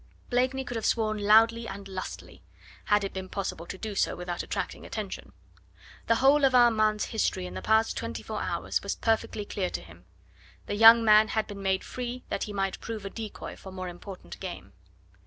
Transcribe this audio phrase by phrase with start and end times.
[0.31, 2.41] Blakeney could have sworn loudly and lustily,
[2.85, 5.31] had it been possible to do so without attracting attention.
[6.07, 9.81] The whole of Armand's history in the past twenty four hours was perfectly clear to
[9.83, 10.05] him.
[10.65, 13.87] The young man had been made free that he might prove a decoy for more
[13.89, 14.73] important game.